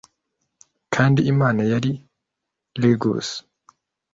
kandi 0.93 1.19
imana 1.31 1.61
yari 1.71 1.91
Logos 2.81 3.29